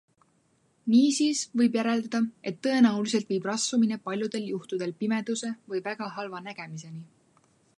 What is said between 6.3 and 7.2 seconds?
nägemiseni.